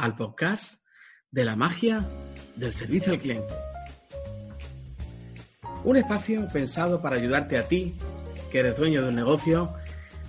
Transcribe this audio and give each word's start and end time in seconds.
al 0.00 0.16
podcast 0.16 0.82
de 1.30 1.44
la 1.44 1.56
magia 1.56 2.04
del 2.56 2.72
servicio 2.72 3.12
al 3.12 3.18
cliente. 3.18 3.54
Un 5.84 5.96
espacio 5.96 6.48
pensado 6.48 7.00
para 7.00 7.16
ayudarte 7.16 7.58
a 7.58 7.68
ti, 7.68 7.94
que 8.50 8.60
eres 8.60 8.76
dueño 8.76 9.02
de 9.02 9.08
un 9.10 9.14
negocio, 9.14 9.74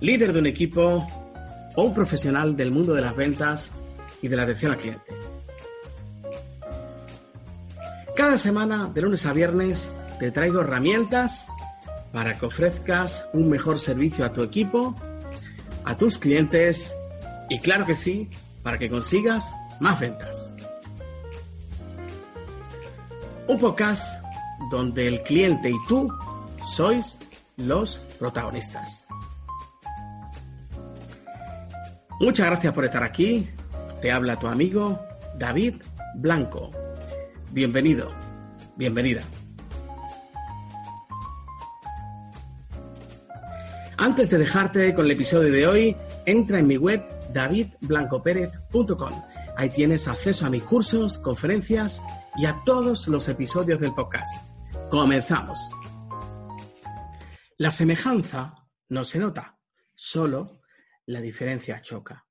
líder 0.00 0.32
de 0.32 0.38
un 0.40 0.46
equipo 0.46 1.06
o 1.74 1.82
un 1.82 1.94
profesional 1.94 2.54
del 2.54 2.70
mundo 2.70 2.92
de 2.92 3.00
las 3.00 3.16
ventas 3.16 3.72
y 4.20 4.28
de 4.28 4.36
la 4.36 4.44
atención 4.44 4.72
al 4.72 4.78
cliente. 4.78 5.12
Cada 8.14 8.36
semana, 8.36 8.90
de 8.92 9.00
lunes 9.00 9.24
a 9.24 9.32
viernes, 9.32 9.90
te 10.20 10.30
traigo 10.30 10.60
herramientas 10.60 11.48
para 12.12 12.38
que 12.38 12.46
ofrezcas 12.46 13.26
un 13.32 13.48
mejor 13.48 13.80
servicio 13.80 14.24
a 14.24 14.32
tu 14.32 14.42
equipo, 14.42 14.94
a 15.84 15.96
tus 15.96 16.18
clientes 16.18 16.94
y 17.48 17.58
claro 17.58 17.86
que 17.86 17.96
sí, 17.96 18.28
para 18.62 18.78
que 18.78 18.88
consigas 18.88 19.52
más 19.82 19.98
ventas. 19.98 20.54
Un 23.48 23.58
podcast 23.58 24.22
donde 24.70 25.08
el 25.08 25.22
cliente 25.24 25.70
y 25.70 25.86
tú 25.88 26.08
sois 26.68 27.18
los 27.56 27.98
protagonistas. 28.18 29.06
Muchas 32.20 32.46
gracias 32.46 32.72
por 32.72 32.84
estar 32.84 33.02
aquí. 33.02 33.50
Te 34.00 34.12
habla 34.12 34.38
tu 34.38 34.46
amigo 34.46 35.04
David 35.36 35.82
Blanco. 36.14 36.70
Bienvenido, 37.50 38.12
bienvenida. 38.76 39.22
Antes 43.96 44.30
de 44.30 44.38
dejarte 44.38 44.94
con 44.94 45.06
el 45.06 45.10
episodio 45.10 45.52
de 45.52 45.66
hoy, 45.66 45.96
entra 46.24 46.60
en 46.60 46.68
mi 46.68 46.76
web 46.76 47.02
davidblancopérez.com. 47.32 49.31
Ahí 49.56 49.68
tienes 49.68 50.08
acceso 50.08 50.46
a 50.46 50.50
mis 50.50 50.62
cursos, 50.62 51.18
conferencias 51.18 52.02
y 52.36 52.46
a 52.46 52.62
todos 52.64 53.06
los 53.08 53.28
episodios 53.28 53.80
del 53.80 53.92
podcast. 53.92 54.42
Comenzamos. 54.90 55.58
La 57.58 57.70
semejanza 57.70 58.54
no 58.88 59.04
se 59.04 59.18
nota, 59.18 59.58
solo 59.94 60.62
la 61.06 61.20
diferencia 61.20 61.82
choca. 61.82 62.26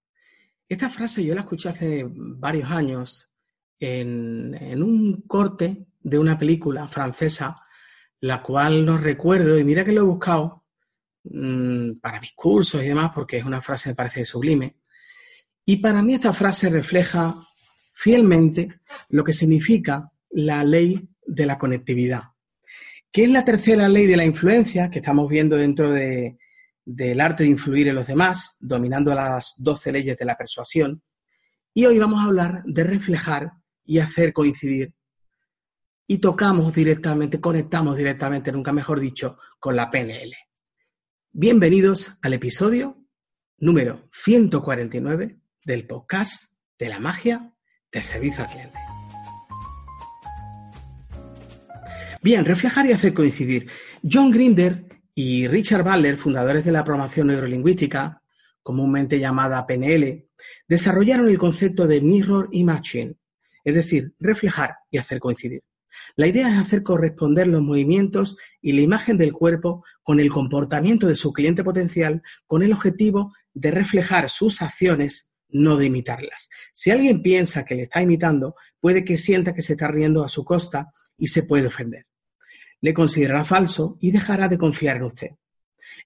Esta 0.67 0.89
frase 0.89 1.23
yo 1.23 1.35
la 1.35 1.41
escuché 1.41 1.69
hace 1.69 2.05
varios 2.07 2.71
años 2.71 3.31
en, 3.79 4.81
un 4.81 5.21
corte 5.27 5.87
de 5.99 6.17
una 6.17 6.37
película 6.39 6.87
francesa, 6.87 7.55
la 8.19 8.41
cual 8.41 8.85
no 8.85 8.97
recuerdo, 8.97 9.59
y 9.59 9.63
mira 9.63 9.83
que 9.83 9.91
lo 9.91 10.01
he 10.01 10.05
buscado 10.05 10.65
mmm, 11.23 11.99
para 12.01 12.19
mis 12.19 12.33
cursos 12.33 12.83
y 12.83 12.87
demás, 12.87 13.11
porque 13.13 13.37
es 13.37 13.45
una 13.45 13.61
frase 13.61 13.85
que 13.85 13.89
me 13.89 13.95
parece 13.95 14.25
sublime. 14.25 14.80
Y 15.65 15.77
para 15.77 16.01
mí 16.01 16.13
esta 16.13 16.33
frase 16.33 16.69
refleja 16.69 17.35
fielmente 17.93 18.81
lo 19.09 19.23
que 19.23 19.33
significa 19.33 20.11
la 20.31 20.63
ley 20.63 21.09
de 21.25 21.45
la 21.45 21.57
conectividad, 21.57 22.23
que 23.11 23.23
es 23.23 23.29
la 23.29 23.45
tercera 23.45 23.87
ley 23.87 24.07
de 24.07 24.17
la 24.17 24.25
influencia 24.25 24.89
que 24.89 24.99
estamos 24.99 25.29
viendo 25.29 25.55
dentro 25.55 25.91
de, 25.91 26.37
del 26.83 27.21
arte 27.21 27.43
de 27.43 27.49
influir 27.49 27.87
en 27.87 27.95
los 27.95 28.07
demás, 28.07 28.57
dominando 28.59 29.13
las 29.13 29.55
doce 29.57 29.91
leyes 29.91 30.17
de 30.17 30.25
la 30.25 30.35
persuasión. 30.35 31.03
Y 31.73 31.85
hoy 31.85 31.99
vamos 31.99 32.19
a 32.19 32.25
hablar 32.25 32.63
de 32.65 32.83
reflejar 32.83 33.51
y 33.85 33.99
hacer 33.99 34.33
coincidir. 34.33 34.93
Y 36.07 36.17
tocamos 36.17 36.73
directamente, 36.73 37.39
conectamos 37.39 37.95
directamente, 37.95 38.51
nunca 38.51 38.73
mejor 38.73 38.99
dicho, 38.99 39.37
con 39.59 39.75
la 39.75 39.89
PNL. 39.89 40.35
Bienvenidos 41.31 42.19
al 42.21 42.33
episodio 42.33 42.97
número 43.57 44.09
149 44.11 45.40
del 45.65 45.85
podcast 45.85 46.55
de 46.77 46.89
la 46.89 46.99
magia 46.99 47.53
del 47.91 48.03
servicio 48.03 48.43
al 48.43 48.49
cliente. 48.49 48.79
Bien, 52.23 52.45
reflejar 52.45 52.85
y 52.85 52.91
hacer 52.91 53.13
coincidir. 53.13 53.67
John 54.03 54.31
Grinder 54.31 54.85
y 55.15 55.47
Richard 55.47 55.83
Baller, 55.83 56.17
fundadores 56.17 56.63
de 56.63 56.71
la 56.71 56.83
programación 56.83 57.27
neurolingüística, 57.27 58.21
comúnmente 58.61 59.19
llamada 59.19 59.65
PNL, 59.65 60.27
desarrollaron 60.67 61.29
el 61.29 61.37
concepto 61.37 61.87
de 61.87 62.01
mirror 62.01 62.47
imaging, 62.51 63.17
es 63.63 63.73
decir, 63.73 64.13
reflejar 64.19 64.75
y 64.91 64.97
hacer 64.99 65.19
coincidir. 65.19 65.63
La 66.15 66.27
idea 66.27 66.49
es 66.49 66.57
hacer 66.57 66.83
corresponder 66.83 67.47
los 67.47 67.61
movimientos 67.61 68.37
y 68.61 68.71
la 68.73 68.81
imagen 68.81 69.17
del 69.17 69.33
cuerpo 69.33 69.83
con 70.03 70.19
el 70.19 70.29
comportamiento 70.29 71.07
de 71.07 71.15
su 71.15 71.33
cliente 71.33 71.63
potencial 71.63 72.21
con 72.47 72.63
el 72.63 72.73
objetivo 72.73 73.33
de 73.53 73.71
reflejar 73.71 74.29
sus 74.29 74.61
acciones 74.61 75.30
no 75.53 75.77
de 75.77 75.85
imitarlas. 75.85 76.49
Si 76.73 76.91
alguien 76.91 77.21
piensa 77.21 77.65
que 77.65 77.75
le 77.75 77.83
está 77.83 78.01
imitando, 78.01 78.55
puede 78.79 79.03
que 79.03 79.17
sienta 79.17 79.53
que 79.53 79.61
se 79.61 79.73
está 79.73 79.87
riendo 79.87 80.23
a 80.23 80.29
su 80.29 80.43
costa 80.43 80.93
y 81.17 81.27
se 81.27 81.43
puede 81.43 81.67
ofender. 81.67 82.07
Le 82.81 82.93
considerará 82.93 83.45
falso 83.45 83.97
y 84.01 84.11
dejará 84.11 84.47
de 84.47 84.57
confiar 84.57 84.97
en 84.97 85.03
usted. 85.03 85.29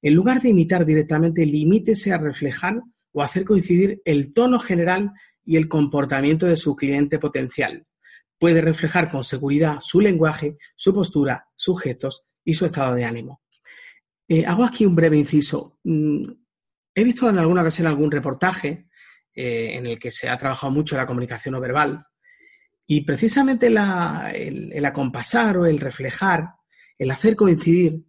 En 0.01 0.13
lugar 0.13 0.41
de 0.41 0.49
imitar 0.49 0.85
directamente, 0.85 1.45
limítese 1.45 2.11
a 2.11 2.17
reflejar 2.17 2.81
o 3.11 3.23
hacer 3.23 3.45
coincidir 3.45 4.01
el 4.03 4.33
tono 4.33 4.59
general 4.59 5.11
y 5.45 5.55
el 5.57 5.69
comportamiento 5.69 6.47
de 6.47 6.57
su 6.57 6.75
cliente 6.75 7.19
potencial. 7.19 7.85
Puede 8.37 8.61
reflejar 8.61 9.09
con 9.09 9.23
seguridad 9.23 9.79
su 9.81 10.01
lenguaje, 10.01 10.57
su 10.75 10.93
postura, 10.93 11.47
sus 11.55 11.81
gestos 11.81 12.25
y 12.43 12.53
su 12.55 12.65
estado 12.65 12.95
de 12.95 13.05
ánimo. 13.05 13.41
Eh, 14.27 14.45
hago 14.45 14.65
aquí 14.65 14.85
un 14.85 14.95
breve 14.95 15.17
inciso. 15.17 15.79
Mm, 15.83 16.23
he 16.93 17.03
visto 17.03 17.29
en 17.29 17.37
alguna 17.37 17.61
ocasión 17.61 17.87
algún 17.87 18.11
reportaje 18.11 18.87
eh, 19.35 19.75
en 19.75 19.85
el 19.85 19.99
que 19.99 20.11
se 20.11 20.29
ha 20.29 20.37
trabajado 20.37 20.71
mucho 20.71 20.95
la 20.95 21.05
comunicación 21.05 21.53
no 21.53 21.59
verbal. 21.59 22.05
Y 22.87 23.01
precisamente 23.01 23.67
el, 23.67 24.71
el, 24.73 24.85
acompasar 24.85 25.57
o 25.57 25.65
el 25.65 25.79
reflejar, 25.79 26.49
el 26.97 27.11
hacer 27.11 27.35
coincidir 27.35 28.03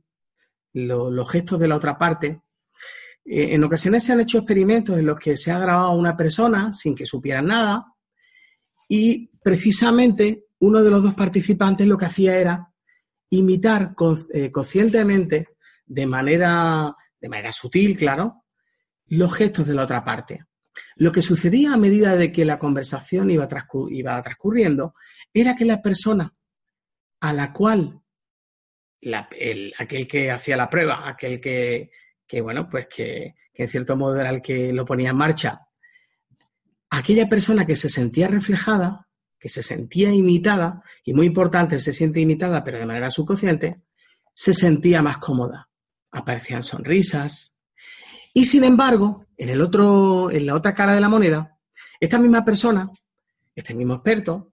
lo, 0.75 1.11
los 1.11 1.31
gestos 1.31 1.59
de 1.59 1.69
la 1.69 1.77
otra 1.77 1.97
parte, 1.97 2.43
eh, 3.25 3.55
en 3.55 3.65
ocasiones 3.65 4.05
se 4.05 4.13
han 4.13 4.21
hecho 4.21 4.39
experimentos 4.39 4.99
en 4.99 5.07
los 5.07 5.19
que 5.19 5.37
se 5.37 5.51
ha 5.51 5.59
grabado 5.59 5.89
a 5.89 5.97
una 5.97 6.17
persona 6.17 6.73
sin 6.73 6.95
que 6.95 7.07
supieran 7.07 7.47
nada 7.47 7.87
y 8.89 9.29
precisamente 9.43 10.45
uno 10.61 10.83
de 10.83 10.91
los 10.91 11.03
dos 11.03 11.15
participantes 11.15 11.87
lo 11.87 11.99
que 11.99 12.07
hacía 12.07 12.37
era 12.37 12.73
imitar 13.31 13.95
eh, 14.33 14.51
conscientemente, 14.53 15.49
de 15.85 16.07
manera, 16.07 16.95
de 17.21 17.29
manera 17.29 17.53
sutil, 17.53 17.97
claro, 17.97 18.45
los 19.09 19.35
gestos 19.35 19.67
de 19.67 19.75
la 19.75 19.83
otra 19.83 20.05
parte. 20.05 20.45
Lo 20.97 21.13
que 21.13 21.23
sucedía 21.23 21.73
a 21.73 21.77
medida 21.77 22.17
de 22.17 22.33
que 22.33 22.45
la 22.45 22.59
conversación 22.59 23.31
iba, 23.31 23.49
transcur 23.49 23.93
iba 23.93 24.21
transcurriendo 24.23 24.95
era 25.33 25.55
que 25.55 25.65
la 25.65 25.83
persona 25.83 26.33
a 27.21 27.33
la 27.33 27.53
cual 27.53 28.01
aquel 29.79 30.09
que 30.09 30.31
hacía 30.31 30.57
la 30.57 30.71
prueba, 30.71 31.09
aquel 31.09 31.41
que, 31.41 31.91
que 32.27 32.41
bueno, 32.41 32.69
pues 32.69 32.89
que, 32.89 33.35
que, 33.53 33.65
en 33.65 33.69
cierto 33.69 33.97
modo 33.97 34.21
era 34.21 34.31
el 34.31 34.43
que 34.43 34.73
lo 34.73 34.85
ponía 34.85 35.11
en 35.11 35.17
marcha, 35.17 35.67
aquella 36.91 37.29
persona 37.29 37.67
que 37.67 37.77
se 37.77 37.89
sentía 37.89 38.29
reflejada, 38.29 39.09
que 39.39 39.49
se 39.49 39.63
sentía 39.63 40.13
imitada, 40.13 40.83
y 41.05 41.13
muy 41.13 41.27
importante, 41.27 41.79
se 41.79 41.93
siente 41.93 42.21
imitada, 42.21 42.65
pero 42.65 42.79
de 42.79 42.87
manera 42.87 43.11
subconsciente, 43.11 43.83
se 44.33 44.55
sentía 44.55 45.03
más 45.03 45.19
cómoda. 45.19 45.69
Aparecían 46.11 46.63
sonrisas, 46.63 47.56
y 48.39 48.45
sin 48.45 48.65
embargo, 48.65 49.25
en, 49.35 49.49
el 49.49 49.63
otro, 49.63 50.31
en 50.31 50.45
la 50.45 50.55
otra 50.55 50.75
cara 50.75 50.93
de 50.93 51.01
la 51.01 51.09
moneda, 51.09 51.59
esta 51.99 52.19
misma 52.19 52.45
persona, 52.45 52.87
este 53.55 53.73
mismo 53.73 53.95
experto 53.95 54.53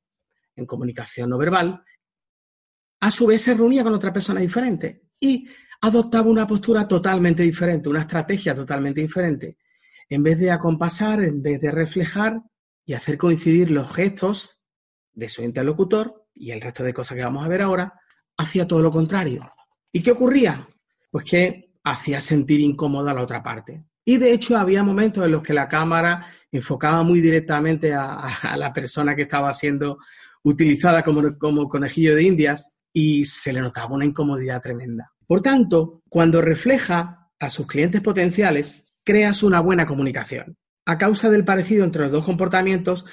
en 0.56 0.66
comunicación 0.66 1.30
no 1.30 1.38
verbal, 1.38 1.84
a 3.02 3.12
su 3.12 3.26
vez 3.26 3.42
se 3.42 3.54
reunía 3.54 3.84
con 3.84 3.94
otra 3.94 4.14
persona 4.14 4.40
diferente 4.40 5.10
y 5.20 5.46
adoptaba 5.82 6.30
una 6.30 6.48
postura 6.48 6.88
totalmente 6.88 7.44
diferente, 7.44 7.90
una 7.90 8.00
estrategia 8.00 8.56
totalmente 8.56 9.02
diferente. 9.02 9.58
En 10.08 10.24
vez 10.24 10.40
de 10.40 10.50
acompasar, 10.50 11.22
en 11.22 11.42
vez 11.42 11.60
de 11.60 11.70
reflejar 11.70 12.42
y 12.86 12.94
hacer 12.94 13.18
coincidir 13.18 13.70
los 13.70 13.94
gestos 13.94 14.62
de 15.12 15.28
su 15.28 15.44
interlocutor 15.44 16.26
y 16.34 16.52
el 16.52 16.62
resto 16.62 16.86
de 16.86 16.94
cosas 16.94 17.18
que 17.18 17.26
vamos 17.26 17.44
a 17.44 17.50
ver 17.50 17.62
ahora, 17.62 18.00
hacía 18.38 18.66
todo 18.66 18.82
lo 18.82 18.92
contrario. 18.92 19.52
¿Y 19.92 20.02
qué 20.02 20.12
ocurría? 20.12 20.70
Pues 21.12 21.26
que 21.26 21.73
hacía 21.84 22.22
sentir 22.22 22.60
incómoda 22.62 23.12
a 23.12 23.14
la 23.14 23.24
otra 23.24 23.44
parte. 23.44 23.84
Y 24.06 24.18
de 24.18 24.34
hecho 24.34 24.58
había 24.58 24.84
momentos 24.84 25.26
en 25.26 25.32
los 25.32 25.44
que 25.44 25.54
la 25.54 25.68
cámara 25.68 26.26
enfocaba 26.52 27.04
muy 27.04 27.22
directamente 27.22 27.94
a, 27.94 28.28
la 28.58 28.74
persona 28.74 29.16
que 29.16 29.24
estaba 29.24 29.54
siendo 29.54 29.98
utilizada 30.44 31.04
como, 31.04 31.38
como 31.38 31.70
conejillo 31.70 32.16
de 32.16 32.24
indias 32.24 32.76
y 32.92 33.24
se 33.26 33.54
le 33.54 33.62
notaba 33.62 33.96
una 33.96 34.06
incomodidad 34.06 34.62
tremenda. 34.62 35.12
Por 35.26 35.42
tanto, 35.42 36.02
cuando 36.10 36.42
refleja 36.42 37.30
a 37.40 37.50
sus 37.50 37.66
clientes 37.66 38.02
potenciales, 38.02 38.86
creas 39.04 39.42
una 39.42 39.62
buena 39.62 39.86
comunicación. 39.86 40.58
A 40.86 40.98
causa 40.98 41.30
del 41.30 41.46
parecido 41.46 41.86
entre 41.86 42.04
los 42.04 42.12
dos 42.12 42.26
comportamientos, 42.26 43.06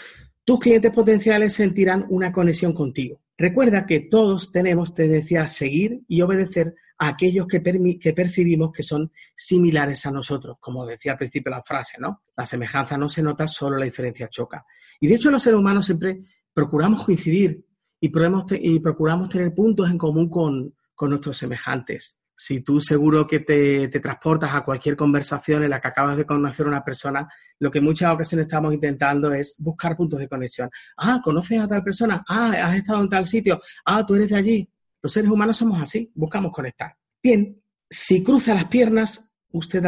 tus 0.45 0.59
clientes 0.59 0.91
potenciales 0.93 1.55
sentirán 1.55 2.07
una 2.09 2.33
conexión 2.33 2.73
contigo. 2.73 3.21
Recuerda 3.39 3.87
que 3.87 4.01
todos 4.01 4.51
tenemos 4.51 4.95
tendencia 4.95 5.43
a 5.43 5.49
seguir 5.49 6.01
y 6.09 6.21
obedecer 6.21 6.75
aquellos 7.01 7.47
que, 7.47 7.61
percibimos 7.61 8.73
que 8.73 8.83
son 8.83 9.11
similares 9.35 10.07
a 10.07 10.11
nosotros, 10.11 10.57
como 10.61 10.87
decía 10.87 11.13
al 11.13 11.19
principio 11.19 11.51
la 11.51 11.63
frase, 11.63 11.97
¿no? 11.99 12.23
La 12.37 12.47
semejanza 12.47 12.97
no 12.97 13.09
se 13.09 13.23
nota, 13.23 13.47
solo 13.47 13.77
la 13.79 13.85
diferencia 13.85 14.29
choca. 14.29 14.65
Y 15.01 15.09
de 15.09 15.15
hecho 15.15 15.31
los 15.31 15.43
seres 15.43 15.59
humanos 15.59 15.87
siempre 15.87 16.21
procuramos 16.53 17.05
coincidir 17.05 17.65
y, 18.01 18.09
procuramos 18.09 19.29
tener 19.29 19.55
puntos 19.55 19.91
en 19.91 19.99
común 19.99 20.29
con 20.29 21.11
nuestros 21.11 21.37
semejantes 21.37 22.21
si 22.43 22.63
tú 22.63 22.81
seguro 22.81 23.27
que 23.27 23.41
te, 23.41 23.87
transportas 23.89 24.55
a 24.55 24.65
cualquier 24.65 24.97
conversación 24.97 25.63
en 25.63 25.69
la 25.69 25.79
que 25.79 25.89
acabas 25.89 26.17
de 26.17 26.25
conocer 26.25 26.65
a 26.65 26.71
una 26.71 26.83
persona, 26.83 27.29
lo 27.59 27.71
que 27.71 27.81
en 27.81 27.85
muchas 27.85 28.15
ocasiones 28.15 28.47
estamos 28.47 28.73
intentando 28.73 29.31
es 29.35 29.57
buscar 29.59 29.95
puntos 29.95 30.19
de 30.19 30.27
conexión. 30.27 30.71
Ah, 30.97 31.21
¿conoces 31.23 31.61
a 31.61 31.69
tal 31.69 31.83
persona? 31.83 32.25
Ah, 32.27 32.55
has 32.65 32.77
estado 32.77 33.03
en 33.03 33.11
tal 33.11 33.27
sitio. 33.27 33.61
Ah, 33.85 34.07
tú 34.07 34.15
eres 34.15 34.31
de 34.31 34.37
allí. 34.37 34.71
Los 35.03 35.13
seres 35.13 35.31
humanos 35.31 35.57
somos 35.57 35.81
así, 35.81 36.11
buscamos 36.15 36.53
conectar. 36.53 36.97
Bien, 37.23 37.61
si 37.89 38.23
cruza 38.23 38.55
las 38.55 38.67
piernas, 38.67 39.33
usted, 39.53 39.83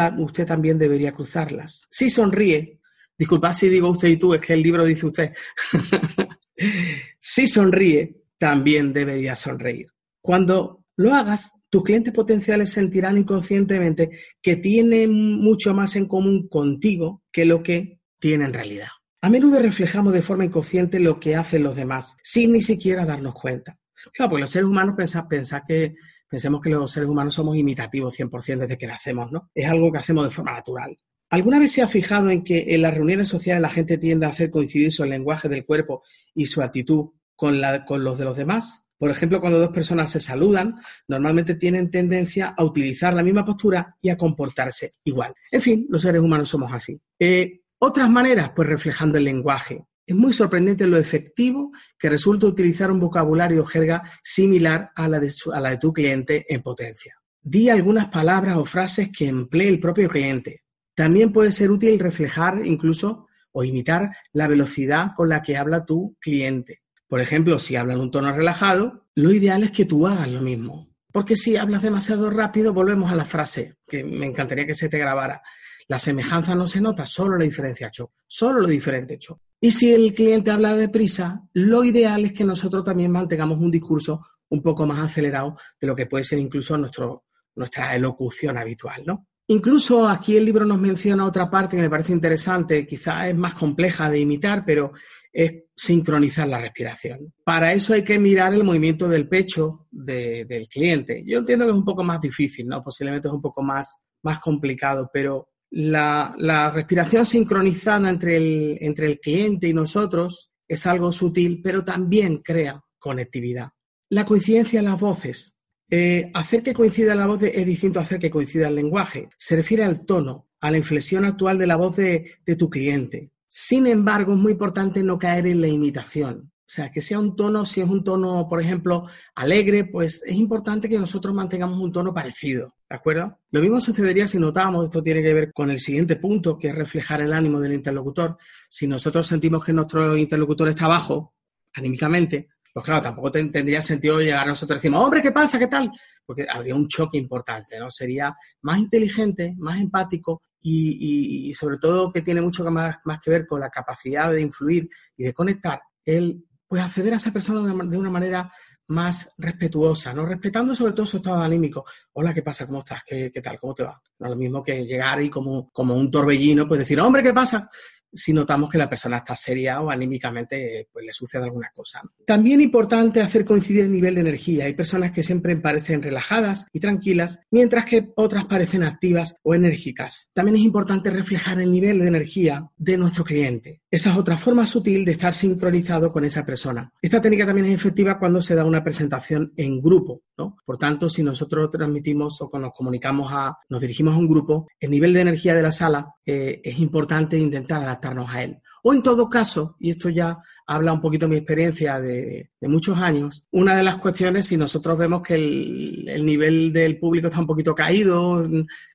también 0.47 0.79
debería 0.79 1.13
cruzarlas. 1.13 1.87
Si 1.91 2.11
sonríe, 2.11 2.81
disculpad 3.17 3.53
si 3.53 3.69
digo 3.69 3.91
usted 3.91 4.09
y 4.09 4.17
tú, 4.17 4.35
es 4.35 4.41
que 4.41 4.55
el 4.55 4.63
libro 4.63 4.85
dice 4.85 5.07
usted. 5.07 5.35
si 7.19 7.47
sonríe, 7.47 8.23
también 8.39 8.93
debería 8.93 9.37
sonreír. 9.37 9.89
Cuando 10.21 10.85
lo 10.97 11.15
hagas, 11.15 11.53
tus 11.71 11.85
clientes 11.85 12.13
potenciales 12.13 12.71
sentirán 12.71 13.19
inconscientemente 13.19 14.11
que 14.41 14.57
tienen 14.57 15.13
mucho 15.13 15.73
más 15.75 15.97
en 15.97 16.07
común 16.07 16.49
contigo 16.49 17.23
que 17.33 17.45
lo 17.45 17.63
que 17.63 18.01
tienen 18.19 18.49
en 18.49 18.55
realidad. 18.55 18.89
A 19.23 19.31
menudo 19.31 19.61
reflejamos 19.61 20.13
de 20.13 20.23
forma 20.23 20.45
inconsciente 20.45 20.99
lo 20.99 21.21
que 21.21 21.37
hacen 21.37 21.63
los 21.63 21.77
demás, 21.77 22.17
sin 22.23 22.53
ni 22.53 22.61
siquiera 22.61 23.07
darnos 23.07 23.35
cuenta. 23.35 23.79
Claro, 24.11 24.31
pues 24.31 24.41
los 24.41 24.51
seres 24.51 24.69
humanos 24.69 24.95
pensamos 24.97 25.29
que 25.67 25.95
pensemos 26.29 26.61
que 26.61 26.71
los 26.71 26.91
seres 26.91 27.09
humanos 27.09 27.35
somos 27.35 27.57
imitativos 27.57 28.19
100% 28.19 28.61
desde 28.61 28.79
que 28.79 28.87
nacemos, 28.87 29.31
¿no? 29.31 29.51
Es 29.55 29.67
algo 29.67 29.93
que 29.93 29.99
hacemos 29.99 30.25
de 30.25 30.31
forma 30.31 30.53
natural. 30.53 30.99
¿Alguna 31.31 31.59
vez 31.59 31.73
se 31.73 31.83
ha 31.83 31.89
fijado 31.89 32.31
en 32.31 32.45
que 32.45 32.75
en 32.75 32.83
las 32.83 32.95
reuniones 32.95 33.29
sociales 33.29 33.63
la 33.63 33.71
gente 33.71 33.99
tiende 33.99 34.27
a 34.27 34.31
hacer 34.31 34.51
coincidir 34.51 34.93
su 34.93 35.05
lenguaje 35.05 35.49
del 35.49 35.65
cuerpo 35.65 36.03
y 36.35 36.47
su 36.47 36.63
actitud 36.63 37.11
con, 37.35 37.61
con 37.87 38.05
los 38.05 38.19
de 38.19 38.25
los 38.25 38.37
demás? 38.37 38.91
Por 38.99 39.11
ejemplo, 39.11 39.41
cuando 39.41 39.59
dos 39.59 39.71
personas 39.71 40.11
se 40.11 40.21
saludan, 40.21 40.75
normalmente 41.09 41.57
tienen 41.57 41.91
tendencia 41.91 42.55
a 42.57 42.63
utilizar 42.63 43.13
la 43.15 43.23
misma 43.23 43.45
postura 43.45 43.97
y 44.01 44.11
a 44.11 44.17
comportarse 44.17 44.95
igual. 45.05 45.35
En 45.51 45.61
fin, 45.61 45.87
los 45.89 46.03
seres 46.03 46.21
humanos 46.23 46.49
somos 46.49 46.73
así. 46.73 47.01
Eh, 47.19 47.63
otras 47.79 48.09
maneras, 48.09 48.53
pues 48.55 48.69
reflejando 48.69 49.19
el 49.19 49.25
lenguaje. 49.25 49.85
Es 50.07 50.17
muy 50.17 50.33
sorprendente 50.33 50.87
lo 50.87 50.97
efectivo 50.97 51.71
que 51.99 52.11
resulta 52.11 52.47
utilizar 52.47 52.91
un 52.91 53.01
vocabulario 53.01 53.63
o 53.63 53.65
jerga 53.65 54.03
similar 54.23 54.91
a 54.95 55.09
la, 55.09 55.21
de 55.21 55.33
a 55.53 55.61
la 55.61 55.71
de 55.71 55.79
tu 55.79 55.93
cliente 55.93 56.45
en 56.49 56.63
potencia. 56.63 57.15
Di 57.41 57.69
algunas 57.69 58.09
palabras 58.09 58.57
o 58.57 58.65
frases 58.65 59.11
que 59.17 59.29
emplee 59.29 59.69
el 59.69 59.81
propio 59.81 60.09
cliente. 60.09 60.63
También 60.95 61.33
puede 61.33 61.53
ser 61.53 61.71
útil 61.71 61.99
reflejar 61.99 62.63
incluso 62.65 63.27
o 63.53 63.65
imitar 63.65 64.11
la 64.33 64.49
velocidad 64.49 65.13
con 65.15 65.29
la 65.29 65.43
que 65.43 65.57
habla 65.57 65.85
tu 65.85 66.17
cliente. 66.21 66.83
Por 67.07 67.21
ejemplo, 67.21 67.59
si 67.59 67.77
hablas 67.77 67.97
en 67.97 68.03
un 68.03 68.11
tono 68.11 68.33
relajado, 68.33 69.07
lo 69.15 69.33
ideal 69.33 69.63
es 69.63 69.71
que 69.71 69.85
tú 69.85 70.07
hagas 70.07 70.29
lo 70.31 70.41
mismo. 70.41 70.93
Porque 71.13 71.37
si 71.37 71.57
hablas 71.59 71.83
demasiado 71.83 72.31
rápido, 72.31 72.73
volvemos 72.73 73.13
a 73.13 73.17
la 73.17 73.27
frase, 73.27 73.77
que 73.87 74.03
me 74.03 74.27
encantaría 74.27 74.67
que 74.67 74.75
se 74.75 74.89
te 74.89 74.99
grabara. 74.99 75.43
La 75.89 75.99
semejanza 75.99 76.55
no 76.55 76.69
se 76.69 76.81
nota, 76.81 77.07
solo 77.07 77.37
la 77.37 77.45
diferencia 77.45 77.89
hecho, 77.89 78.13
solo 78.27 78.61
lo 78.61 78.69
diferente 78.69 79.15
hecho. 79.15 79.41
Y 79.61 79.71
si 79.71 79.93
el 79.93 80.13
cliente 80.13 80.51
habla 80.51 80.75
deprisa, 80.75 81.43
lo 81.53 81.85
ideal 81.85 82.25
es 82.25 82.33
que 82.33 82.45
nosotros 82.45 82.83
también 82.83 83.13
mantengamos 83.13 83.61
un 83.61 83.71
discurso 83.71 84.27
un 84.49 84.63
poco 84.63 84.87
más 84.87 84.99
acelerado 84.99 85.57
de 85.81 85.87
lo 85.87 85.95
que 85.95 86.07
puede 86.07 86.25
ser 86.25 86.39
incluso 86.39 86.77
nuestro, 86.77 87.25
nuestra 87.55 87.95
elocución 87.95 88.59
habitual, 88.59 89.03
¿no? 89.07 89.27
Incluso 89.49 90.09
aquí 90.09 90.37
el 90.37 90.45
libro 90.45 90.65
nos 90.65 90.79
menciona 90.79 91.27
otra 91.27 91.51
parte 91.51 91.77
que 91.77 91.83
me 91.83 91.91
parece 91.91 92.13
interesante, 92.13 92.87
quizás 92.87 93.27
es 93.27 93.35
más 93.35 93.55
compleja 93.55 94.09
de 94.09 94.21
imitar, 94.21 94.65
pero 94.65 94.93
es 95.33 95.65
sincronizar 95.77 96.49
la 96.49 96.61
respiración. 96.61 97.33
Para 97.45 97.73
eso 97.73 97.95
hay 97.95 98.05
que 98.05 98.19
mirar 98.19 98.55
el 98.55 98.65
movimiento 98.65 99.09
del 99.09 99.29
pecho 99.29 99.87
del 99.91 100.69
cliente. 100.69 101.23
Yo 101.27 101.39
entiendo 101.39 101.65
que 101.65 101.71
es 101.71 101.77
un 101.77 101.85
poco 101.85 102.05
más 102.05 102.21
difícil, 102.21 102.67
¿no? 102.69 102.83
Posiblemente 102.83 103.29
es 103.29 103.35
un 103.35 103.43
poco 103.43 103.63
más, 103.63 104.01
más 104.23 104.39
complicado, 104.41 105.11
pero 105.13 105.52
la, 105.73 106.71
respiración 106.75 107.27
sincronizada 107.27 108.11
entre 108.11 108.37
el, 108.37 108.79
entre 108.81 109.07
el 109.07 109.19
cliente 109.19 109.69
y 109.69 109.75
nosotros 109.75 110.51
es 110.69 110.87
algo 110.87 111.11
sutil, 111.13 111.61
pero 111.63 111.85
también 111.85 112.39
crea 112.39 112.81
conectividad. 112.99 113.71
La 114.11 114.25
coincidencia 114.25 114.79
en 114.79 114.87
las 114.87 115.01
voces. 115.01 115.57
Eh, 115.91 116.31
hacer 116.33 116.63
que 116.63 116.73
coincida 116.73 117.15
la 117.15 117.27
voz 117.27 117.43
es 117.43 117.67
distinto 117.67 117.99
a 117.99 118.03
hacer 118.03 118.19
que 118.19 118.31
coincida 118.31 118.69
el 118.69 118.77
lenguaje. 118.77 119.29
Se 119.39 119.57
refiere 119.57 119.85
al 119.85 120.07
tono, 120.07 120.49
a 120.61 120.71
la 120.71 120.79
inflexión 120.79 121.25
actual 121.25 121.59
de 121.59 121.67
la 121.67 121.77
voz 121.77 121.97
de, 121.97 122.39
tu 122.59 122.71
cliente. 122.71 123.31
Sin 123.49 123.87
embargo, 123.87 124.33
es 124.33 124.39
muy 124.39 124.53
importante 124.53 125.03
no 125.03 125.19
caer 125.19 125.47
en 125.47 125.61
la 125.61 125.69
imitación. 125.69 126.52
Sea, 126.75 126.91
que 126.91 127.03
sea 127.03 127.19
un 127.19 127.37
tono, 127.37 127.67
si 127.67 127.83
es 127.83 127.87
un 127.87 128.03
tono, 128.03 128.49
por 128.49 128.59
ejemplo, 128.59 129.07
alegre, 129.35 129.85
pues 129.85 130.23
es 130.25 130.35
importante 130.35 130.89
que 130.89 130.99
nosotros 130.99 131.35
mantengamos 131.35 131.79
un 131.79 131.93
tono 131.93 132.15
parecido, 132.15 132.77
¿de 132.89 132.97
acuerdo? 132.97 133.41
Lo 133.51 133.61
mismo 133.61 133.79
sucedería 133.79 134.27
si 134.27 134.39
notamos, 134.39 134.85
esto 134.85 135.03
tiene 135.03 135.23
que 135.23 135.35
ver 135.35 135.53
con 135.53 135.71
el 135.71 135.81
siguiente 135.81 136.17
punto, 136.17 136.57
que 136.57 136.69
es 136.69 136.75
reflejar 136.75 137.21
el 137.21 137.35
ánimo 137.35 137.61
del 137.61 137.75
interlocutor. 137.75 138.39
Si 138.71 138.87
nosotros 138.87 139.27
sentimos 139.27 139.63
que 139.63 139.75
nuestro 139.75 140.17
interlocutor 140.17 140.67
está 140.69 140.89
bajo, 140.89 141.35
anímicamente, 141.75 142.49
pues 142.73 142.87
claro, 142.87 143.03
tampoco 143.03 143.31
tendría 143.31 143.83
sentido 143.83 144.19
llegar 144.23 144.45
a 144.45 144.49
nosotros 144.49 144.83
y 144.83 144.89
decir, 144.89 144.99
hombre, 144.99 145.21
¿qué 145.21 145.31
pasa? 145.31 145.59
¿Qué 145.59 145.67
tal? 145.67 145.93
Porque 146.25 146.47
habría 146.51 146.75
un 146.75 146.89
choque 146.89 147.19
importante, 147.19 147.79
¿no? 147.79 147.91
Sería 147.91 148.35
más 148.63 148.79
inteligente, 148.79 149.55
más 149.59 149.79
empático 149.79 150.45
y, 150.63 151.53
sobre 151.53 151.77
todo 151.77 152.11
que 152.11 152.23
tiene 152.23 152.41
mucho 152.41 152.65
más, 152.71 152.97
más 153.05 153.21
que 153.21 153.31
ver 153.31 153.47
con 153.47 153.61
la 153.61 153.69
capacidad 153.69 154.33
de 154.33 154.41
influir 154.41 154.89
y 155.19 155.25
de 155.25 155.35
conectar, 155.35 155.79
el 156.07 156.47
pues 156.73 156.83
acceder 156.83 157.13
a 157.13 157.17
esa 157.17 157.31
persona 157.31 157.85
de 157.85 157.99
una 157.99 158.09
manera 158.09 158.51
más 158.89 159.35
respetuosa, 159.37 160.15
¿no? 160.15 160.25
Respetando 160.25 160.75
sobre 160.75 160.95
todo 160.95 161.05
su 161.05 161.19
estado 161.19 161.43
anímico. 161.43 161.85
Hola, 162.15 162.33
¿qué 162.33 162.41
pasa? 162.41 162.65
¿Cómo 162.65 162.79
estás? 162.79 163.03
¿Qué, 163.05 163.31
qué 163.31 163.43
tal? 163.43 163.59
¿Cómo 163.59 163.75
te 163.75 163.83
va? 163.83 164.01
No 164.19 164.27
es 164.27 164.31
lo 164.31 164.37
mismo 164.37 164.63
que 164.63 164.87
llegar 164.87 165.21
y 165.23 165.29
como, 165.29 165.71
como 165.71 165.95
un 165.95 166.11
torbellino, 166.11 166.67
pues 166.67 166.81
decir, 166.81 166.99
hombre, 166.99 167.23
¿qué 167.23 167.35
pasa? 167.35 167.69
Si 168.13 168.33
notamos 168.33 168.71
que 168.71 168.79
la 168.79 168.89
persona 168.89 169.19
está 169.19 169.35
seria 169.35 169.81
o 169.81 169.91
anímicamente 169.91 170.89
pues, 170.93 171.05
le 171.05 171.13
sucede 171.13 171.45
alguna 171.45 171.71
cosa. 171.75 172.01
También 172.27 172.61
importante 172.61 173.21
hacer 173.21 173.45
coincidir 173.45 173.85
el 173.85 173.93
nivel 173.93 174.15
de 174.15 174.21
energía. 174.21 174.65
Hay 174.67 174.75
personas 174.75 175.13
que 175.13 175.23
siempre 175.23 175.57
parecen 175.57 176.03
relajadas 176.03 176.67
y 176.73 176.81
tranquilas, 176.81 177.41
mientras 177.51 177.85
que 177.85 178.11
otras 178.17 178.45
parecen 178.47 178.83
activas 178.83 179.37
o 179.43 179.55
enérgicas. 179.55 180.31
También 180.33 180.57
es 180.57 180.63
importante 180.63 181.11
reflejar 181.11 181.61
el 181.61 181.73
nivel 181.73 181.99
de 182.01 182.09
energía 182.09 182.69
de 182.77 182.97
nuestro 182.97 183.25
cliente. 183.25 183.83
Esa 183.91 184.11
es 184.11 184.17
otra 184.17 184.39
forma 184.39 184.67
sutil 184.67 185.05
de 185.05 185.13
estar 185.13 185.35
sincronizado 185.35 186.13
con 186.13 186.25
esa 186.25 186.45
persona. 186.45 186.93
Esta 187.01 187.21
técnica 187.21 187.47
también 187.47 187.67
es 187.69 187.75
efectiva 187.75 188.19
cuando 188.19 188.41
se 188.41 188.55
da 188.55 188.65
una 188.65 188.83
presentación 188.83 189.53
en 189.57 189.81
grupo. 189.81 190.23
¿no? 190.37 190.57
Por 190.65 190.79
tanto, 190.79 191.09
si 191.09 191.23
nosotros 191.23 191.71
transmitimos 191.71 192.41
o 192.41 192.59
nos 192.59 192.73
comunicamos 192.73 193.31
a, 193.33 193.57
nos 193.69 193.81
dirigimos 193.81 194.15
a 194.15 194.19
un 194.19 194.29
grupo, 194.29 194.67
el 194.81 194.91
nivel 194.91 195.13
de 195.13 195.21
energía 195.21 195.55
de 195.55 195.63
la 195.63 195.73
sala 195.73 196.15
eh, 196.25 196.61
es 196.65 196.79
importante 196.79 197.39
intentar 197.39 197.83
adaptar 197.83 198.02
a 198.09 198.43
él. 198.43 198.59
O 198.83 198.93
en 198.93 199.03
todo 199.03 199.29
caso, 199.29 199.77
y 199.79 199.91
esto 199.91 200.09
ya 200.09 200.39
habla 200.67 200.93
un 200.93 201.01
poquito 201.01 201.27
de 201.27 201.31
mi 201.31 201.37
experiencia 201.37 202.01
de, 202.01 202.51
muchos 202.63 202.99
años, 202.99 203.47
una 203.53 203.77
de 203.77 203.83
las 203.83 203.99
cuestiones, 203.99 204.47
si 204.47 204.57
nosotros 204.57 204.99
vemos 204.99 205.23
que 205.23 205.35
el, 205.35 206.25
nivel 206.25 206.73
del 206.73 206.99
público 206.99 207.29
está 207.29 207.41
un 207.41 207.47
poquito 207.47 207.75
caído, 207.75 208.43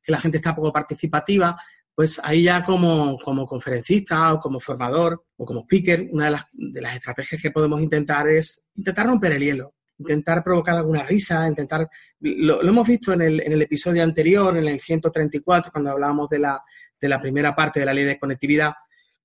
que 0.03 0.11
la 0.11 0.19
gente 0.19 0.37
está 0.37 0.55
poco 0.55 0.73
participativa, 0.73 1.57
pues 1.95 2.21
ahí 2.23 2.43
ya 2.43 2.61
como, 2.61 3.17
como 3.17 3.47
conferencista 3.47 4.33
o 4.33 4.39
como 4.39 4.59
formador 4.59 5.25
o 5.35 5.45
como 5.45 5.61
speaker, 5.61 6.09
una 6.11 6.25
de 6.25 6.31
las, 6.31 6.45
de 6.51 6.81
las 6.81 6.95
estrategias 6.95 7.41
que 7.41 7.51
podemos 7.51 7.81
intentar 7.81 8.27
es 8.27 8.69
intentar 8.75 9.07
romper 9.07 9.33
el 9.33 9.41
hielo, 9.41 9.73
intentar 9.97 10.43
provocar 10.43 10.75
alguna 10.75 11.03
risa, 11.03 11.47
intentar, 11.47 11.89
lo, 12.19 12.61
lo, 12.61 12.69
hemos 12.69 12.87
visto 12.87 13.13
en 13.13 13.21
el, 13.21 13.41
en 13.41 13.53
el 13.53 13.61
episodio 13.63 14.03
anterior, 14.03 14.55
en 14.57 14.67
el 14.67 14.79
134, 14.79 15.71
cuando 15.71 15.91
hablábamos 15.91 16.29
de 16.29 16.39
la, 16.39 16.61
de 16.99 17.09
la 17.09 17.19
primera 17.19 17.55
parte 17.55 17.79
de 17.79 17.85
la 17.85 17.93
ley 17.93 18.03
de 18.03 18.19
conectividad, 18.19 18.73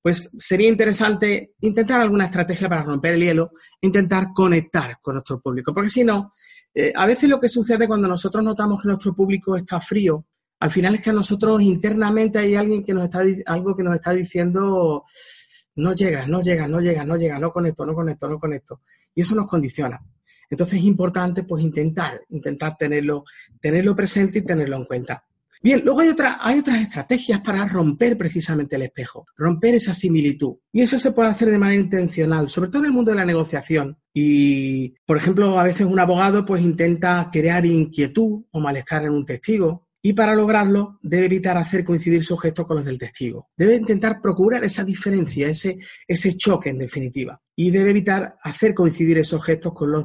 pues 0.02 0.34
sería 0.38 0.68
interesante 0.68 1.54
intentar 1.60 2.00
alguna 2.00 2.24
estrategia 2.24 2.68
para 2.68 2.82
romper 2.82 3.14
el 3.14 3.20
hielo, 3.20 3.52
intentar 3.80 4.28
conectar 4.34 4.98
con 5.00 5.14
nuestro 5.14 5.40
público, 5.40 5.72
porque 5.72 5.90
si 5.90 6.04
no, 6.04 6.32
eh, 6.74 6.92
a 6.94 7.06
veces 7.06 7.28
lo 7.28 7.40
que 7.40 7.48
sucede 7.48 7.86
cuando 7.86 8.08
nosotros 8.08 8.42
notamos 8.42 8.82
que 8.82 8.88
nuestro 8.88 9.14
público 9.14 9.56
está 9.56 9.80
frío 9.80 10.26
al 10.62 10.70
final 10.70 10.94
es 10.94 11.00
que 11.02 11.10
a 11.10 11.12
nosotros 11.12 11.60
internamente 11.60 12.38
hay 12.38 12.54
alguien 12.54 12.84
que 12.84 12.94
nos 12.94 13.02
está 13.02 13.20
algo 13.46 13.74
que 13.74 13.82
nos 13.82 13.96
está 13.96 14.12
diciendo 14.12 15.04
no 15.74 15.92
llegas, 15.92 16.28
no 16.28 16.40
llegas, 16.40 16.70
no 16.70 16.80
llegas, 16.80 17.04
no 17.04 17.16
llegas, 17.16 17.40
no 17.40 17.50
conecto, 17.50 17.84
no 17.84 17.94
conecto, 17.96 18.28
no 18.28 18.38
conecto. 18.38 18.82
Y 19.12 19.22
eso 19.22 19.34
nos 19.34 19.46
condiciona. 19.46 20.00
Entonces 20.48 20.78
es 20.78 20.84
importante 20.84 21.42
pues 21.42 21.64
intentar, 21.64 22.20
intentar 22.28 22.76
tenerlo, 22.76 23.24
tenerlo 23.60 23.96
presente 23.96 24.38
y 24.38 24.44
tenerlo 24.44 24.76
en 24.76 24.84
cuenta. 24.84 25.24
Bien, 25.62 25.80
luego 25.84 26.00
hay, 26.00 26.10
hay 26.40 26.58
otras 26.58 26.80
estrategias 26.82 27.40
para 27.40 27.66
romper 27.66 28.18
precisamente 28.18 28.76
el 28.76 28.82
espejo, 28.82 29.26
romper 29.36 29.76
esa 29.76 29.94
similitud. 29.94 30.56
Y 30.72 30.80
eso 30.80 30.98
se 30.98 31.12
puede 31.12 31.30
hacer 31.30 31.50
de 31.50 31.58
manera 31.58 31.80
intencional, 31.80 32.48
sobre 32.48 32.68
todo 32.68 32.80
en 32.80 32.86
el 32.86 32.92
mundo 32.92 33.12
de 33.12 33.18
la 33.18 33.24
negociación. 33.24 33.96
Y, 34.12 34.94
por 35.06 35.16
ejemplo, 35.16 35.58
a 35.58 35.64
veces 35.64 35.86
un 35.86 36.00
abogado 36.00 36.44
pues 36.44 36.62
intenta 36.62 37.30
crear 37.32 37.64
inquietud 37.64 38.44
o 38.50 38.60
malestar 38.60 39.04
en 39.04 39.12
un 39.12 39.24
testigo, 39.24 39.86
y 40.04 40.14
para 40.14 40.34
lograrlo 40.34 40.98
debe 41.00 41.26
evitar 41.26 41.56
hacer 41.56 41.84
coincidir 41.84 42.24
su 42.24 42.36
gesto 42.36 42.66
con 42.66 42.78
los 42.78 42.84
del 42.84 42.98
testigo. 42.98 43.50
Debe 43.56 43.76
intentar 43.76 44.20
procurar 44.20 44.64
esa 44.64 44.82
diferencia, 44.82 45.48
ese, 45.48 46.36
choque 46.36 46.70
en 46.70 46.78
definitiva. 46.78 47.40
Y 47.54 47.70
debe 47.70 47.90
evitar 47.90 48.36
hacer 48.42 48.74
coincidir 48.74 49.18
esos 49.18 49.44
gestos 49.44 49.72
con 49.72 49.92
los 49.92 50.04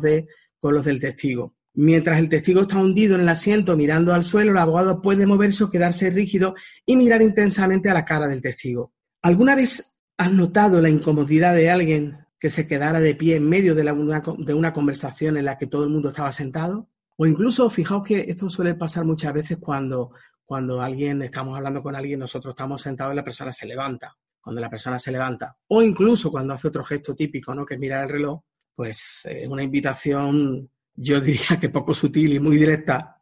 del 0.86 1.00
testigo. 1.00 1.57
Mientras 1.80 2.18
el 2.18 2.28
testigo 2.28 2.62
está 2.62 2.80
hundido 2.80 3.14
en 3.14 3.22
el 3.22 3.30
asiento 3.30 3.78
mirando 3.78 4.12
al 4.12 4.24
suelo, 4.24 4.50
el 4.50 4.58
abogado 4.58 5.00
puede 5.00 5.28
moverse 5.28 5.64
o 5.64 5.70
quedarse 5.70 6.10
rígido 6.10 6.56
y 6.88 6.96
mirar 6.96 7.22
intensamente 7.22 7.88
a 7.88 7.94
la 7.94 8.04
cara 8.04 8.26
del 8.26 8.42
testigo. 8.42 8.94
¿Alguna 9.22 9.56
vez 9.56 10.02
has 10.18 10.34
notado 10.34 10.82
la 10.82 10.90
incomodidad 10.90 11.54
de 11.54 11.70
alguien 11.70 12.18
que 12.40 12.50
se 12.50 12.68
quedara 12.68 13.00
de 13.00 13.14
pie 13.14 13.36
en 13.36 13.48
medio 13.48 13.76
de, 13.76 13.84
de 13.84 14.54
una 14.56 14.74
conversación 14.74 15.38
en 15.38 15.46
la 15.46 15.60
que 15.60 15.68
todo 15.68 15.84
el 15.84 15.92
mundo 15.92 16.10
estaba 16.10 16.32
sentado? 16.32 16.90
O 17.16 17.28
incluso, 17.28 17.70
fijaos 17.70 18.08
que 18.08 18.26
esto 18.28 18.50
suele 18.50 18.74
pasar 18.74 19.06
muchas 19.06 19.32
veces 19.32 19.60
cuando, 19.60 20.14
cuando 20.46 20.82
alguien, 20.82 21.22
estamos 21.22 21.56
hablando 21.56 21.84
con 21.84 21.96
alguien, 21.96 22.18
nosotros 22.18 22.54
estamos 22.54 22.82
sentados 22.82 23.14
y 23.14 23.18
la 23.18 23.24
persona 23.24 23.54
se 23.54 23.68
levanta. 23.68 24.18
Cuando 24.42 24.60
la 24.62 24.70
persona 24.72 24.98
se 24.98 25.12
levanta. 25.12 25.56
O 25.68 25.84
incluso 25.84 26.32
cuando 26.32 26.56
hace 26.56 26.70
otro 26.70 26.84
gesto 26.84 27.14
típico, 27.14 27.54
¿no? 27.54 27.64
Que 27.64 27.76
es 27.76 27.80
mirar 27.80 28.06
el 28.06 28.10
reloj, 28.10 28.42
pues 28.74 29.28
es 29.30 29.48
una 29.48 29.62
invitación 29.62 30.72
yo 30.98 31.22
diría 31.22 31.58
que 31.60 31.70
poco 31.70 31.94
sutil 31.94 32.34
y 32.34 32.40
muy 32.40 32.58
directa, 32.58 33.22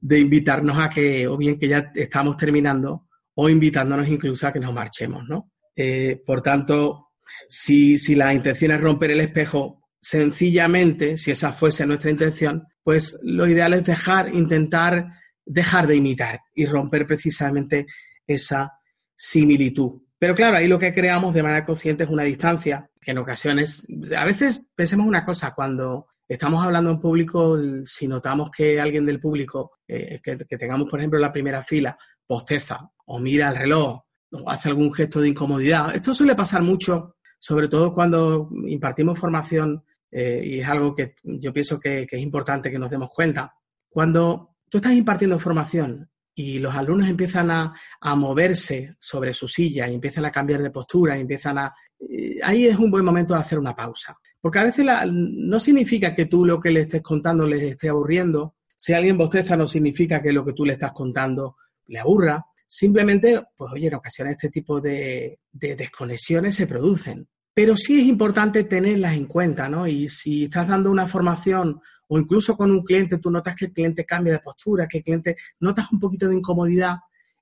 de 0.00 0.18
invitarnos 0.18 0.78
a 0.78 0.88
que, 0.88 1.26
o 1.28 1.36
bien 1.36 1.58
que 1.58 1.68
ya 1.68 1.92
estamos 1.94 2.36
terminando, 2.36 3.08
o 3.34 3.48
invitándonos 3.48 4.08
incluso 4.08 4.46
a 4.46 4.52
que 4.52 4.60
nos 4.60 4.72
marchemos, 4.72 5.28
¿no? 5.28 5.52
Eh, 5.76 6.22
por 6.24 6.40
tanto, 6.40 7.10
si, 7.48 7.98
si 7.98 8.14
la 8.14 8.32
intención 8.32 8.72
es 8.72 8.80
romper 8.80 9.10
el 9.10 9.20
espejo, 9.20 9.88
sencillamente, 10.00 11.16
si 11.16 11.32
esa 11.32 11.52
fuese 11.52 11.86
nuestra 11.86 12.10
intención, 12.10 12.66
pues 12.82 13.20
lo 13.22 13.46
ideal 13.46 13.74
es 13.74 13.84
dejar, 13.84 14.34
intentar 14.34 15.08
dejar 15.44 15.86
de 15.86 15.96
imitar 15.96 16.40
y 16.54 16.64
romper 16.64 17.06
precisamente 17.06 17.86
esa 18.26 18.78
similitud. 19.16 20.02
Pero 20.18 20.34
claro, 20.34 20.56
ahí 20.56 20.68
lo 20.68 20.78
que 20.78 20.94
creamos 20.94 21.34
de 21.34 21.42
manera 21.42 21.64
consciente 21.64 22.04
es 22.04 22.10
una 22.10 22.24
distancia, 22.24 22.90
que 23.00 23.10
en 23.10 23.18
ocasiones, 23.18 23.86
a 24.16 24.24
veces 24.24 24.68
pensemos 24.74 25.06
una 25.06 25.24
cosa, 25.24 25.54
cuando 25.54 26.08
estamos 26.30 26.64
hablando 26.64 26.90
en 26.90 27.00
público, 27.00 27.58
si 27.84 28.06
notamos 28.06 28.50
que 28.52 28.80
alguien 28.80 29.04
del 29.04 29.18
público, 29.18 29.78
eh, 29.88 30.20
que, 30.22 30.36
tengamos 30.36 30.88
por 30.88 31.00
ejemplo 31.00 31.18
la 31.18 31.32
primera 31.32 31.60
fila, 31.60 31.98
posteza 32.24 32.88
o 33.06 33.18
mira 33.18 33.48
el 33.48 33.56
reloj 33.56 34.00
o 34.30 34.48
hace 34.48 34.68
algún 34.68 34.92
gesto 34.92 35.20
de 35.20 35.28
incomodidad, 35.28 35.92
esto 35.92 36.14
suele 36.14 36.36
pasar 36.36 36.62
mucho, 36.62 37.16
sobre 37.40 37.66
todo 37.66 37.92
cuando 37.92 38.48
impartimos 38.66 39.18
formación 39.18 39.82
eh, 40.08 40.40
y 40.44 40.60
es 40.60 40.68
algo 40.68 40.94
que 40.94 41.16
yo 41.24 41.52
pienso 41.52 41.80
que, 41.80 42.06
es 42.08 42.20
importante 42.20 42.70
que 42.70 42.78
nos 42.78 42.90
demos 42.90 43.08
cuenta. 43.08 43.52
Cuando 43.88 44.56
tú 44.68 44.78
estás 44.78 44.92
impartiendo 44.92 45.36
formación 45.36 46.09
y 46.34 46.58
los 46.58 46.74
alumnos 46.74 47.08
empiezan 47.08 47.50
a, 47.50 47.74
moverse 48.16 48.94
sobre 48.98 49.32
su 49.32 49.48
silla 49.48 49.88
y 49.88 49.94
empiezan 49.94 50.24
a 50.24 50.30
cambiar 50.30 50.62
de 50.62 50.70
postura 50.70 51.16
y 51.16 51.22
empiezan 51.22 51.58
a... 51.58 51.74
Eh, 51.98 52.38
ahí 52.42 52.66
es 52.66 52.78
un 52.78 52.90
buen 52.90 53.04
momento 53.04 53.34
de 53.34 53.40
hacer 53.40 53.58
una 53.58 53.74
pausa. 53.74 54.16
Porque 54.40 54.58
a 54.58 54.64
veces 54.64 54.86
no 55.06 55.60
significa 55.60 56.14
que 56.14 56.26
tú 56.26 56.44
lo 56.44 56.58
que 56.58 56.70
le 56.70 56.80
estés 56.80 57.02
contando 57.02 57.46
les 57.46 57.62
esté 57.62 57.90
aburriendo. 57.90 58.56
Si 58.74 58.94
alguien 58.94 59.18
bosteza 59.18 59.56
no 59.56 59.68
significa 59.68 60.20
que 60.20 60.32
lo 60.32 60.44
que 60.44 60.54
tú 60.54 60.64
le 60.64 60.72
estás 60.72 60.92
contando 60.92 61.56
le 61.86 61.98
aburra. 61.98 62.42
Simplemente, 62.66 63.42
pues 63.54 63.72
oye, 63.72 63.88
en 63.88 63.94
ocasiones 63.94 64.32
este 64.32 64.48
tipo 64.48 64.80
de, 64.80 65.40
desconexiones 65.52 66.54
se 66.54 66.66
producen. 66.66 67.28
Pero 67.60 67.76
sí 67.76 68.00
es 68.00 68.06
importante 68.06 68.64
tenerlas 68.64 69.12
en 69.12 69.26
cuenta, 69.26 69.68
¿no? 69.68 69.86
Y 69.86 70.08
si 70.08 70.44
estás 70.44 70.66
dando 70.66 70.90
una 70.90 71.06
formación 71.06 71.78
o 72.08 72.18
incluso 72.18 72.56
con 72.56 72.70
un 72.70 72.82
cliente, 72.82 73.18
tú 73.18 73.30
notas 73.30 73.54
que 73.54 73.66
el 73.66 73.72
cliente 73.74 74.06
cambia 74.06 74.32
de 74.32 74.38
postura, 74.38 74.88
que 74.88 74.96
el 74.96 75.04
cliente 75.04 75.36
notas 75.58 75.92
un 75.92 76.00
poquito 76.00 76.26
de 76.26 76.36
incomodidad, 76.36 76.96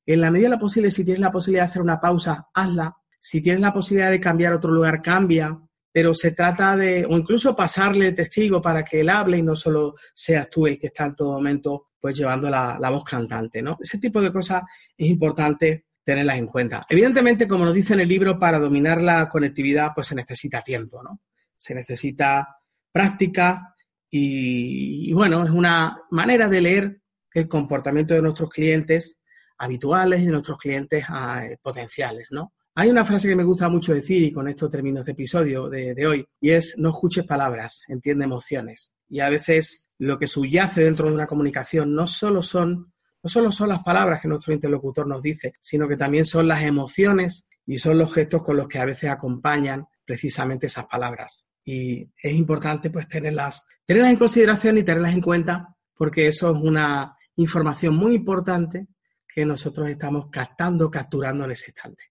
en 0.05 0.21
la 0.21 0.33
medida 0.33 0.49
de 0.49 0.57
lo 0.57 0.59
posible, 0.59 0.91
si 0.91 1.05
tienes 1.05 1.21
la 1.21 1.31
posibilidad 1.31 1.67
de 1.67 1.71
hacer 1.71 1.83
una 1.83 2.01
pausa, 2.01 2.49
hazla. 2.53 2.97
Si 3.21 3.41
tienes 3.41 3.61
la 3.61 3.73
posibilidad 3.73 4.11
de 4.11 4.21
cambiar 4.21 4.55
otro 4.55 4.73
lugar, 4.73 5.01
cambia 5.01 5.57
pero 5.91 6.15
se 6.15 6.33
trata 6.33 6.77
de, 6.77 7.05
o 7.07 7.17
incluso 7.17 7.57
pasarle 7.57 8.09
el 8.09 8.15
testigo 8.15 8.63
para 8.63 8.85
que 8.85 9.01
él 9.01 9.09
hable 9.09 9.39
y 9.39 9.43
no 9.43 9.57
solo 9.57 9.97
seas 10.15 10.49
tú 10.49 10.67
el 10.67 10.79
que 10.79 10.89
está 10.89 11.07
en 11.07 11.17
todo 11.17 11.33
momento 11.33 11.89
pues 12.01 12.17
llevando 12.17 12.49
la, 12.49 12.91
voz 12.91 13.03
cantante, 13.03 13.61
¿no? 13.61 13.77
Ese 13.81 13.99
tipo 13.99 14.23
de 14.23 14.33
cosas 14.33 14.63
es 14.97 15.09
importante 15.09 15.87
tenerlas 16.09 16.39
en 16.39 16.47
cuenta. 16.47 16.87
Evidentemente, 16.89 17.47
como 17.47 17.67
nos 17.67 17.75
dice 17.75 17.93
en 17.93 18.01
el 18.01 18.09
libro, 18.09 18.39
para 18.39 18.59
dominar 18.59 18.99
la 19.03 19.29
conectividad 19.29 19.91
pues 19.95 20.07
se 20.07 20.15
necesita 20.15 20.63
tiempo, 20.63 21.03
¿no? 21.03 21.21
Se 21.55 21.75
necesita 21.75 22.57
práctica 22.91 23.75
y, 24.09 25.13
bueno, 25.13 25.45
es 25.45 25.51
una 25.51 26.01
manera 26.11 26.49
de 26.49 26.61
leer 26.63 27.03
el 27.35 27.47
comportamiento 27.47 28.15
de 28.15 28.23
nuestros 28.23 28.49
clientes 28.49 29.21
habituales 29.59 30.23
y 30.23 30.25
de 30.25 30.33
nuestros 30.33 30.57
clientes 30.57 31.05
ah, 31.09 31.45
potenciales, 31.61 32.29
¿no? 32.31 32.55
Hay 32.77 32.89
una 32.89 33.05
frase 33.05 33.29
que 33.29 33.37
me 33.37 33.45
gusta 33.45 33.69
mucho 33.69 33.93
decir, 33.93 34.23
y 34.23 34.33
con 34.33 34.49
esto 34.49 34.71
termino 34.71 35.01
este 35.01 35.13
episodio 35.13 35.69
de, 35.69 36.07
hoy, 36.07 36.25
y 36.41 36.53
es 36.53 36.79
no 36.79 36.89
escuches 36.89 37.27
palabras, 37.27 37.83
entiende 37.87 38.25
emociones. 38.25 38.97
Y 39.11 39.21
a 39.21 39.29
veces 39.29 39.91
lo 39.99 40.19
que 40.19 40.27
subyace 40.27 40.85
dentro 40.85 41.09
de 41.09 41.15
una 41.15 41.27
comunicación 41.27 41.95
no 41.95 42.07
solo 42.07 42.41
son, 42.41 42.95
no 43.23 43.29
solo 43.29 43.53
son 43.53 43.69
las 43.69 43.83
palabras 43.83 44.21
que 44.21 44.29
nuestro 44.29 44.53
interlocutor 44.53 45.07
nos 45.07 45.23
dice, 45.23 45.55
sino 45.61 45.89
que 45.89 45.97
también 45.97 46.25
son 46.25 46.47
las 46.47 46.63
emociones 46.63 47.49
y 47.67 47.79
son 47.79 47.99
los 47.99 48.13
gestos 48.13 48.43
con 48.43 48.57
los 48.57 48.69
que 48.69 48.79
a 48.79 48.85
veces 48.85 49.11
acompañan 49.11 49.87
precisamente 50.05 50.69
esas 50.69 50.87
palabras. 50.87 51.49
Y 51.65 52.03
es 52.23 52.35
importante 52.35 52.91
pues 52.91 53.09
tenerlas, 53.09 53.67
tenerlas 53.85 54.13
en 54.13 54.19
consideración 54.19 54.79
y 54.79 54.83
tenerlas 54.83 55.13
en 55.13 55.21
cuenta 55.21 55.77
porque 55.95 56.29
eso 56.29 56.57
es 56.57 56.63
una 56.63 57.15
información 57.37 57.97
muy 57.97 58.15
importante 58.15 58.87
que 59.27 59.45
nosotros 59.45 59.89
estamos 59.91 60.29
captando, 60.31 60.91
capturando 60.91 61.45
en 61.45 61.51
ese 61.51 61.67
instante. 61.71 62.05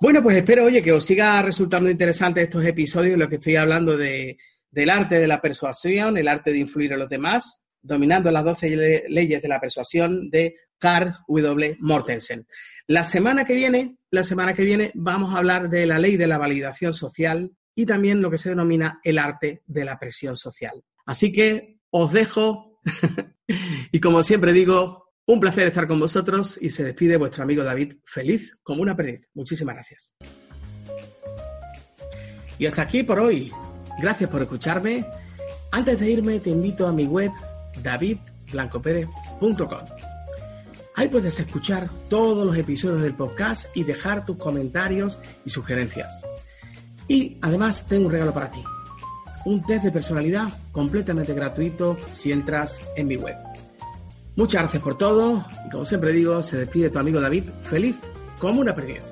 Bueno, 0.00 0.22
pues 0.22 0.36
espero, 0.36 0.64
oye, 0.64 0.82
que 0.82 0.92
os 0.92 1.04
siga 1.04 1.40
resultando 1.40 1.88
interesante 1.88 2.42
estos 2.42 2.64
episodios 2.64 3.14
en 3.14 3.20
los 3.20 3.28
que 3.28 3.36
estoy 3.36 3.56
hablando 3.56 3.96
de, 3.96 4.36
del 4.70 4.90
arte 4.90 5.18
de 5.18 5.26
la 5.26 5.40
persuasión, 5.40 6.16
el 6.16 6.28
arte 6.28 6.52
de 6.52 6.58
influir 6.58 6.92
en 6.92 6.98
los 6.98 7.08
demás, 7.08 7.61
dominando 7.82 8.30
las 8.30 8.44
12 8.44 9.06
leyes 9.08 9.42
de 9.42 9.48
la 9.48 9.60
persuasión 9.60 10.30
de 10.30 10.56
Carl 10.78 11.14
W. 11.28 11.76
Mortensen. 11.80 12.46
La 12.86 13.04
semana 13.04 13.44
que 13.44 13.54
viene, 13.54 13.96
la 14.10 14.24
semana 14.24 14.52
que 14.52 14.64
viene 14.64 14.90
vamos 14.94 15.34
a 15.34 15.38
hablar 15.38 15.70
de 15.70 15.86
la 15.86 15.98
ley 15.98 16.16
de 16.16 16.26
la 16.26 16.38
validación 16.38 16.92
social 16.94 17.50
y 17.74 17.86
también 17.86 18.20
lo 18.20 18.30
que 18.30 18.38
se 18.38 18.50
denomina 18.50 19.00
el 19.04 19.18
arte 19.18 19.62
de 19.66 19.84
la 19.84 19.98
presión 19.98 20.36
social. 20.36 20.82
Así 21.06 21.32
que 21.32 21.78
os 21.90 22.12
dejo 22.12 22.80
y 23.92 24.00
como 24.00 24.22
siempre 24.22 24.52
digo, 24.52 25.12
un 25.26 25.40
placer 25.40 25.68
estar 25.68 25.86
con 25.86 26.00
vosotros 26.00 26.58
y 26.60 26.70
se 26.70 26.84
despide 26.84 27.16
vuestro 27.16 27.44
amigo 27.44 27.62
David, 27.62 27.94
feliz 28.04 28.56
como 28.62 28.82
una 28.82 28.96
perdiz. 28.96 29.28
Muchísimas 29.34 29.76
gracias. 29.76 30.14
Y 32.58 32.66
hasta 32.66 32.82
aquí 32.82 33.02
por 33.02 33.18
hoy. 33.20 33.52
Gracias 34.00 34.28
por 34.28 34.42
escucharme. 34.42 35.06
Antes 35.70 36.00
de 36.00 36.10
irme 36.10 36.40
te 36.40 36.50
invito 36.50 36.86
a 36.86 36.92
mi 36.92 37.06
web 37.06 37.30
davidblancopérez.com. 37.82 39.84
Ahí 40.94 41.08
puedes 41.08 41.40
escuchar 41.40 41.88
todos 42.08 42.46
los 42.46 42.56
episodios 42.56 43.02
del 43.02 43.14
podcast 43.14 43.74
y 43.74 43.84
dejar 43.84 44.26
tus 44.26 44.36
comentarios 44.36 45.18
y 45.44 45.50
sugerencias. 45.50 46.24
Y 47.08 47.38
además 47.40 47.86
tengo 47.86 48.06
un 48.06 48.12
regalo 48.12 48.34
para 48.34 48.50
ti. 48.50 48.62
Un 49.44 49.64
test 49.64 49.84
de 49.84 49.90
personalidad 49.90 50.48
completamente 50.70 51.34
gratuito 51.34 51.96
si 52.08 52.30
entras 52.30 52.80
en 52.96 53.08
mi 53.08 53.16
web. 53.16 53.36
Muchas 54.36 54.62
gracias 54.62 54.82
por 54.82 54.96
todo 54.96 55.44
y 55.66 55.70
como 55.70 55.84
siempre 55.84 56.12
digo, 56.12 56.42
se 56.42 56.58
despide 56.58 56.90
tu 56.90 56.98
amigo 56.98 57.20
David 57.20 57.44
feliz 57.62 57.96
como 58.38 58.60
una 58.60 58.74
perdiz. 58.74 59.11